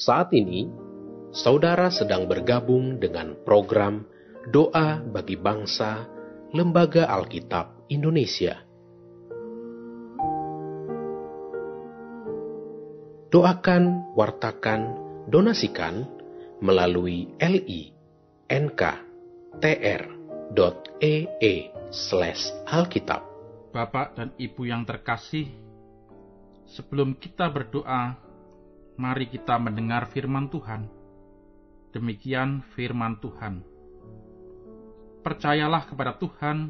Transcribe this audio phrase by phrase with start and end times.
[0.00, 0.64] Saat ini,
[1.28, 4.08] saudara sedang bergabung dengan program
[4.48, 6.08] Doa bagi Bangsa
[6.56, 8.64] Lembaga Alkitab Indonesia.
[13.28, 14.96] Doakan, wartakan,
[15.28, 16.08] donasikan
[16.64, 17.92] melalui li.nk.tr.ee
[21.92, 23.20] slash alkitab.
[23.76, 25.52] Bapak dan Ibu yang terkasih,
[26.72, 28.29] sebelum kita berdoa,
[29.00, 30.84] mari kita mendengar firman Tuhan.
[31.96, 33.64] Demikian firman Tuhan.
[35.24, 36.68] Percayalah kepada Tuhan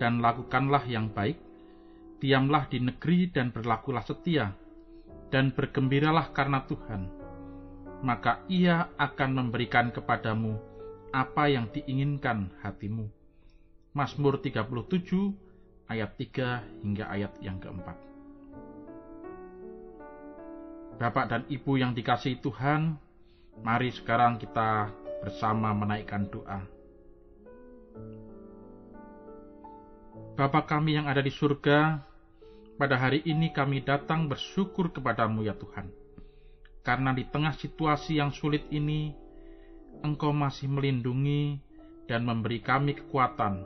[0.00, 1.36] dan lakukanlah yang baik.
[2.18, 4.50] Diamlah di negeri dan berlakulah setia,
[5.30, 7.06] dan bergembiralah karena Tuhan.
[8.02, 10.58] Maka Ia akan memberikan kepadamu
[11.14, 13.06] apa yang diinginkan hatimu.
[13.94, 14.66] Mazmur 37
[15.86, 18.08] ayat 3 hingga ayat yang keempat.
[20.98, 22.98] Bapak dan Ibu yang dikasihi Tuhan,
[23.62, 24.90] mari sekarang kita
[25.22, 26.58] bersama menaikkan doa.
[30.34, 32.02] Bapa kami yang ada di surga,
[32.82, 35.86] pada hari ini kami datang bersyukur kepadamu ya Tuhan.
[36.82, 39.14] Karena di tengah situasi yang sulit ini,
[40.02, 41.62] Engkau masih melindungi
[42.10, 43.62] dan memberi kami kekuatan.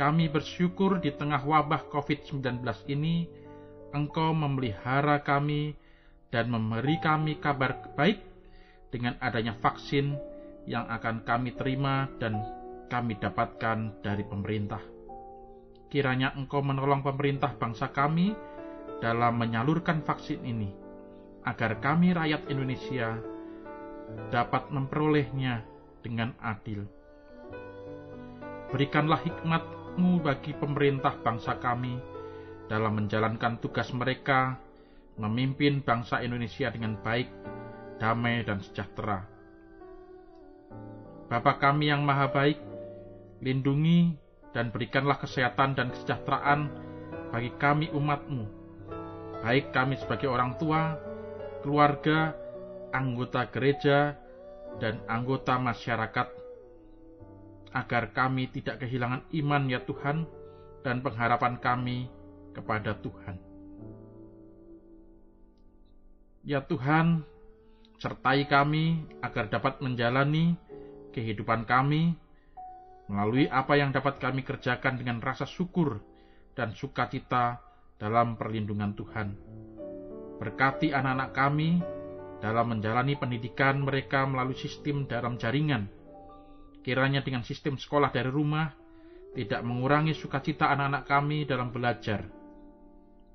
[0.00, 3.28] Kami bersyukur di tengah wabah COVID-19 ini,
[3.92, 5.76] Engkau memelihara kami
[6.32, 8.24] dan memberi kami kabar baik
[8.88, 10.16] dengan adanya vaksin
[10.64, 12.40] yang akan kami terima dan
[12.88, 14.80] kami dapatkan dari pemerintah.
[15.92, 18.32] Kiranya Engkau menolong pemerintah bangsa kami
[19.04, 20.72] dalam menyalurkan vaksin ini,
[21.44, 23.20] agar kami rakyat Indonesia
[24.32, 25.60] dapat memperolehnya
[26.00, 26.88] dengan adil.
[28.72, 32.00] Berikanlah hikmat-Mu bagi pemerintah bangsa kami
[32.72, 34.56] dalam menjalankan tugas mereka
[35.20, 37.28] memimpin bangsa Indonesia dengan baik,
[38.00, 39.28] damai, dan sejahtera.
[41.28, 42.60] Bapa kami yang maha baik,
[43.40, 44.16] lindungi
[44.52, 46.68] dan berikanlah kesehatan dan kesejahteraan
[47.32, 48.44] bagi kami umatmu,
[49.40, 51.00] baik kami sebagai orang tua,
[51.64, 52.36] keluarga,
[52.92, 54.20] anggota gereja,
[54.76, 56.28] dan anggota masyarakat,
[57.72, 60.28] agar kami tidak kehilangan iman ya Tuhan,
[60.84, 62.12] dan pengharapan kami
[62.52, 63.51] kepada Tuhan.
[66.42, 67.22] Ya Tuhan,
[68.02, 70.58] sertai kami agar dapat menjalani
[71.14, 72.18] kehidupan kami
[73.06, 76.02] melalui apa yang dapat kami kerjakan dengan rasa syukur
[76.58, 77.62] dan sukacita
[77.94, 79.38] dalam perlindungan Tuhan.
[80.42, 81.78] Berkati anak-anak kami
[82.42, 85.86] dalam menjalani pendidikan mereka melalui sistem dalam jaringan.
[86.82, 88.66] Kiranya dengan sistem sekolah dari rumah
[89.38, 92.26] tidak mengurangi sukacita anak-anak kami dalam belajar.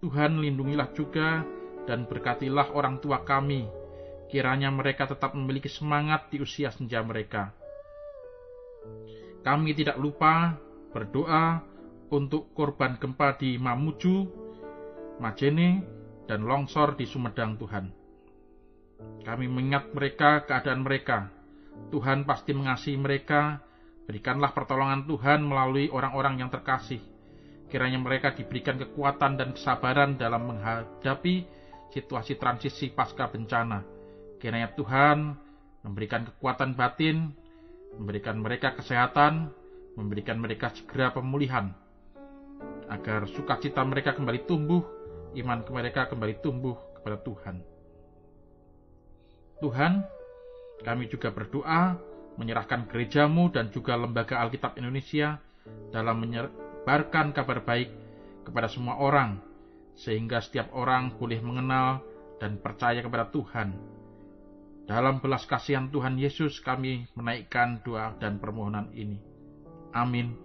[0.00, 1.44] Tuhan lindungilah juga
[1.84, 3.68] dan berkatilah orang tua kami.
[4.28, 7.54] Kiranya mereka tetap memiliki semangat di usia senja mereka
[9.44, 10.56] kami tidak lupa
[10.96, 11.60] berdoa
[12.08, 14.24] untuk korban gempa di Mamuju,
[15.20, 15.84] Majene,
[16.24, 17.92] dan longsor di Sumedang Tuhan.
[19.20, 21.28] Kami mengingat mereka keadaan mereka.
[21.92, 23.60] Tuhan pasti mengasihi mereka.
[24.08, 27.00] Berikanlah pertolongan Tuhan melalui orang-orang yang terkasih.
[27.68, 31.44] Kiranya mereka diberikan kekuatan dan kesabaran dalam menghadapi
[31.92, 33.82] situasi transisi pasca bencana.
[34.38, 35.36] Kiranya Tuhan
[35.84, 37.34] memberikan kekuatan batin
[37.98, 39.50] memberikan mereka kesehatan,
[39.94, 41.70] memberikan mereka segera pemulihan,
[42.90, 44.82] agar sukacita mereka kembali tumbuh,
[45.38, 47.56] iman mereka kembali tumbuh kepada Tuhan.
[49.62, 49.92] Tuhan,
[50.82, 51.96] kami juga berdoa
[52.34, 55.38] menyerahkan gerejamu dan juga lembaga Alkitab Indonesia
[55.94, 57.88] dalam menyebarkan kabar baik
[58.42, 59.38] kepada semua orang,
[59.94, 62.02] sehingga setiap orang boleh mengenal
[62.42, 63.94] dan percaya kepada Tuhan
[64.84, 69.16] dalam belas kasihan Tuhan Yesus kami menaikkan doa dan permohonan ini.
[69.96, 70.36] Amin.